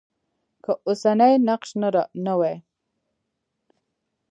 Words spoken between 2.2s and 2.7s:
نه وای.